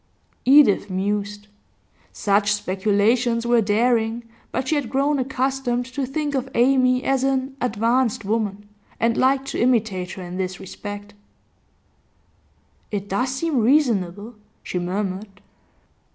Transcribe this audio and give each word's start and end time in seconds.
Edith 0.45 0.89
mused. 0.89 1.47
Such 2.11 2.53
speculations 2.53 3.45
were 3.45 3.61
daring, 3.61 4.23
but 4.51 4.67
she 4.67 4.73
had 4.73 4.89
grown 4.89 5.19
accustomed 5.19 5.85
to 5.93 6.07
think 6.07 6.33
of 6.33 6.49
Amy 6.55 7.03
as 7.03 7.23
an 7.23 7.55
'advanced' 7.61 8.25
woman, 8.25 8.67
and 8.99 9.15
liked 9.15 9.45
to 9.49 9.61
imitate 9.61 10.13
her 10.13 10.23
in 10.23 10.37
this 10.37 10.59
respect. 10.59 11.13
'It 12.89 13.07
does 13.07 13.29
seem 13.29 13.59
reasonable,' 13.59 14.33
she 14.63 14.79
murmured. 14.79 15.39